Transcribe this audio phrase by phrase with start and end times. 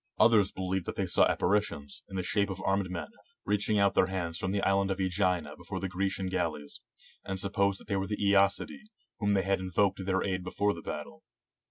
[0.19, 3.09] Others believed that they saw appa ritions, in the shape of armed men,
[3.45, 6.81] reaching out their hands from the island of ^gina before the Grecian gal leys;
[7.23, 8.81] and supposed they were the ^acidae,
[9.19, 11.21] whom they had invoked to their aid before the battle.